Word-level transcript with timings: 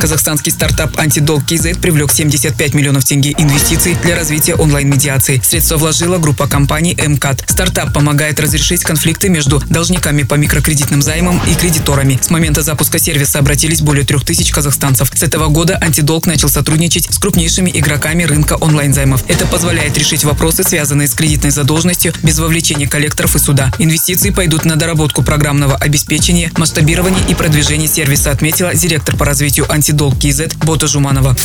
Казахстанский 0.00 0.52
стартап 0.52 0.98
«Антидолг 0.98 1.46
КИЗ» 1.46 1.78
привлек 1.80 2.12
75 2.12 2.74
миллионов 2.74 3.04
тенге 3.04 3.34
инвестиций 3.38 3.96
для 4.02 4.16
развития 4.16 4.54
онлайн-медиации. 4.54 5.40
Средства 5.42 5.76
вложила 5.76 6.18
группа 6.18 6.46
компаний 6.46 6.94
МКАТ. 6.94 7.44
Стартап 7.48 7.92
помогает 7.92 8.38
разрешить 8.38 8.82
конфликты 8.84 9.28
между 9.28 9.62
должниками 9.70 10.22
по 10.22 10.34
микрокредитным 10.34 11.02
займам 11.02 11.40
и 11.46 11.54
кредиторами. 11.54 12.18
С 12.20 12.30
момента 12.30 12.62
запуска 12.62 12.98
сервиса 12.98 13.38
обратились 13.38 13.80
более 13.80 14.04
трех 14.04 14.24
тысяч 14.24 14.50
казахстанцев. 14.50 15.10
С 15.14 15.22
этого 15.22 15.48
года 15.48 15.78
«Антидолг» 15.80 16.26
начал 16.26 16.48
сотрудничать 16.48 17.12
с 17.12 17.18
крупнейшими 17.18 17.70
игроками 17.74 18.24
рынка 18.24 18.54
онлайн-займов. 18.54 19.24
Это 19.28 19.46
позволяет 19.46 19.96
решить 19.96 20.24
вопросы, 20.24 20.64
связанные 20.64 21.08
с 21.08 21.14
кредитной 21.14 21.50
задолженностью, 21.50 22.12
без 22.22 22.38
вовлечения 22.38 22.88
коллекторов 22.88 23.36
и 23.36 23.38
суда. 23.38 23.72
Инвестиции 23.78 24.30
пойдут 24.30 24.64
на 24.64 24.76
доработку 24.76 25.22
программного 25.22 25.76
обеспечения, 25.76 26.50
масштабирование 26.56 27.24
и 27.28 27.34
продвижение 27.34 27.88
сервиса, 27.88 28.30
отметила 28.30 28.74
директор 28.74 29.16
по 29.16 29.24
развитию 29.24 29.63
«Антидолг» 29.68 29.94
антидолг 29.94 30.18
КИЗ 30.18 30.42
Бота 30.64 30.86
Жуманова. 30.86 31.36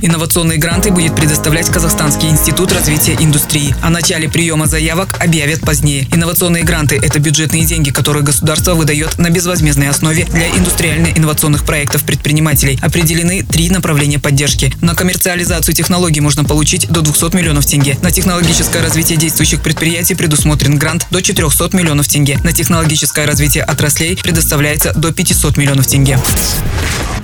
Инновационные 0.00 0.58
гранты 0.58 0.92
будет 0.92 1.16
предоставлять 1.16 1.68
Казахстанский 1.68 2.28
институт 2.28 2.70
развития 2.72 3.16
индустрии. 3.18 3.74
О 3.82 3.90
начале 3.90 4.28
приема 4.28 4.66
заявок 4.66 5.16
объявят 5.18 5.60
позднее. 5.60 6.06
Инновационные 6.12 6.62
гранты– 6.62 7.00
это 7.02 7.18
бюджетные 7.18 7.64
деньги, 7.64 7.90
которые 7.90 8.22
государство 8.22 8.74
выдает 8.74 9.18
на 9.18 9.30
безвозмездной 9.30 9.88
основе 9.88 10.24
для 10.26 10.48
индустриально-инновационных 10.50 11.64
проектов 11.64 12.04
предпринимателей. 12.04 12.78
Определены 12.80 13.42
три 13.42 13.70
направления 13.70 14.20
поддержки. 14.20 14.72
На 14.82 14.94
коммерциализацию 14.94 15.74
технологий 15.74 16.20
можно 16.20 16.44
получить 16.44 16.86
до 16.88 17.00
200 17.00 17.34
миллионов 17.34 17.66
тенге. 17.66 17.98
На 18.02 18.12
технологическое 18.12 18.82
развитие 18.82 19.18
действующих 19.18 19.62
предприятий 19.62 20.14
предусмотрен 20.14 20.78
грант 20.78 21.06
до 21.10 21.20
400 21.20 21.76
миллионов 21.76 22.06
тенге. 22.06 22.38
На 22.44 22.52
технологическое 22.52 23.26
развитие 23.26 23.64
отраслей 23.64 24.16
предоставляется 24.16 24.92
до 24.94 25.12
500 25.12 25.56
миллионов 25.56 25.88
тенге. 25.88 26.20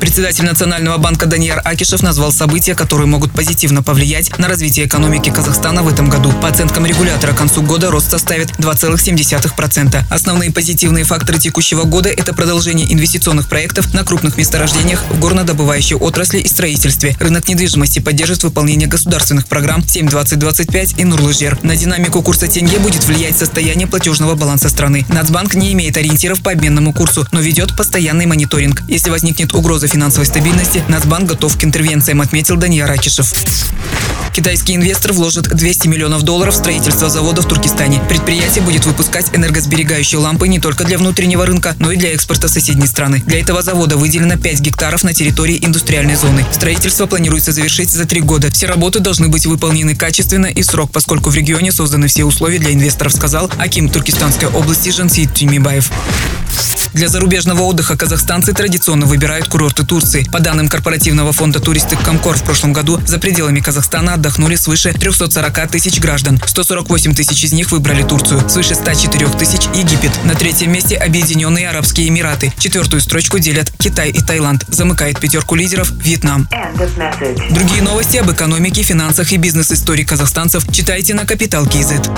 Председатель 0.05 0.45
Национального 0.45 0.99
банка 0.99 1.25
Данияр 1.25 1.63
Акишев 1.65 2.03
назвал 2.03 2.31
события, 2.31 2.75
которые 2.75 3.07
могут 3.07 3.33
позитивно 3.33 3.83
повлиять 3.83 4.39
на 4.39 4.49
развитие 4.49 4.85
экономики 4.85 5.31
Казахстана 5.31 5.83
в 5.83 5.89
этом 5.89 6.11
году. 6.11 6.31
По 6.43 6.49
оценкам 6.49 6.85
регулятора, 6.85 7.33
к 7.33 7.39
концу 7.39 7.63
года 7.63 7.91
рост 7.91 8.11
составит 8.11 8.51
2,7%. 8.59 10.03
Основные 10.11 10.53
позитивные 10.53 11.05
факторы 11.05 11.39
текущего 11.39 11.85
года– 11.85 12.09
это 12.11 12.35
продолжение 12.35 12.93
инвестиционных 12.93 13.49
проектов 13.49 13.95
на 13.95 14.05
крупных 14.05 14.37
месторождениях 14.37 15.03
в 15.09 15.19
горнодобывающей 15.19 15.97
отрасли 15.97 16.41
и 16.41 16.49
строительстве. 16.49 17.17
Рынок 17.19 17.49
недвижимости 17.49 18.01
поддержит 18.01 18.43
выполнение 18.43 18.87
государственных 18.87 19.47
программ 19.47 19.81
7-20-25 19.81 20.97
и 20.99 21.05
Нурлыжер. 21.05 21.59
На 21.63 21.77
динамику 21.77 22.21
курса 22.21 22.47
тенге 22.47 22.79
будет 22.79 23.07
влиять 23.07 23.39
состояние 23.39 23.87
платежного 23.87 24.35
баланса 24.35 24.69
страны. 24.69 25.07
Нацбанк 25.09 25.55
не 25.55 25.73
имеет 25.73 25.97
ориентиров 25.97 26.43
по 26.43 26.51
обменному 26.51 26.93
курсу, 26.93 27.27
но 27.33 27.41
ведет 27.41 27.75
постоянный 27.75 28.27
мониторинг. 28.27 28.83
Если 28.87 29.09
возникнет 29.09 29.55
угроза 29.55 29.89
финансовой 29.95 30.27
стабильности, 30.27 30.83
Нацбанк 30.89 31.29
готов 31.29 31.57
к 31.57 31.63
интервенциям, 31.63 32.21
отметил 32.21 32.57
Дания 32.57 32.85
Ракишев. 32.85 33.33
Китайский 34.33 34.75
инвестор 34.75 35.13
вложит 35.13 35.45
200 35.45 35.87
миллионов 35.87 36.23
долларов 36.23 36.55
в 36.55 36.57
строительство 36.57 37.09
завода 37.09 37.43
в 37.43 37.47
Туркестане. 37.47 38.03
Предприятие 38.09 38.65
будет 38.65 38.87
выпускать 38.87 39.27
энергосберегающие 39.33 40.19
лампы 40.19 40.49
не 40.49 40.59
только 40.59 40.83
для 40.83 40.99
внутреннего 40.99 41.47
рынка, 41.47 41.77
но 41.79 41.93
и 41.93 41.97
для 41.97 42.13
экспорта 42.13 42.49
соседней 42.49 42.89
страны. 42.89 43.23
Для 43.25 43.39
этого 43.39 43.63
завода 43.63 43.97
выделено 43.97 44.37
5 44.37 44.61
гектаров 44.61 45.05
на 45.05 45.15
территории 45.15 45.65
индустриальной 45.65 46.17
зоны. 46.17 46.45
Строительство 46.53 47.07
планируется 47.07 47.53
завершить 47.53 47.91
за 47.91 48.05
три 48.05 48.21
года. 48.21 48.51
Все 48.51 48.67
работы 48.67 48.99
должны 48.99 49.29
быть 49.29 49.47
выполнены 49.47 49.95
качественно 49.95 50.47
и 50.47 50.63
в 50.63 50.67
срок, 50.67 50.91
поскольку 50.91 51.31
в 51.31 51.37
регионе 51.37 51.71
созданы 51.71 52.09
все 52.09 52.25
условия 52.25 52.59
для 52.59 52.73
инвесторов, 52.73 53.13
сказал 53.13 53.49
Аким 53.59 53.89
Туркестанской 53.89 54.49
области 54.49 54.89
Жансит 54.89 55.33
Тюмибаев. 55.35 55.93
Для 56.95 57.09
зарубежного 57.09 57.63
отдыха 57.63 57.97
казахстанцы 57.97 58.53
традиционно 58.53 59.07
выбирают 59.07 59.49
курорты 59.49 59.85
Турции. 59.85 60.23
По 60.33 60.39
данным 60.39 60.69
корпоративного 60.69 61.33
фонда 61.33 61.59
«Туристик 61.59 62.01
Комкор» 62.01 62.37
в 62.37 62.45
прошлом 62.45 62.73
году 62.73 63.01
за 63.05 63.19
пределами 63.19 63.59
Казахстана 63.59 64.15
отдохнули 64.15 64.55
свыше 64.55 64.93
340 64.93 65.71
тысяч 65.73 65.99
граждан. 65.99 66.41
148 66.47 67.15
тысяч 67.17 67.43
из 67.43 67.53
них 67.53 67.73
выбрали 67.73 68.05
Турцию, 68.05 68.49
свыше 68.49 68.77
104 68.77 69.27
тысяч– 69.31 69.67
Египет. 69.75 70.13
На 70.25 70.35
третьем 70.35 70.71
месте 70.71 70.97
Объединенные 70.97 71.69
Арабские 71.69 72.09
Эмираты. 72.09 72.53
Четвертую 72.59 73.01
строчку 73.01 73.41
делят 73.41 73.73
Китай 73.77 74.11
и 74.11 74.21
Таиланд. 74.21 74.65
Замыкает 74.69 75.19
пятерку 75.19 75.57
лидеров 75.57 75.91
Вьетнам. 75.91 76.49
Другие 77.51 77.83
новости 77.83 78.19
об 78.19 78.31
экономике, 78.31 78.83
финансах 78.83 79.33
и 79.33 79.37
бизнес-истории 79.37 80.05
казахстанцев 80.05 80.65
читайте 80.71 81.15
на 81.15 81.27
Капитал 81.27 81.67
Киезет. 81.67 82.09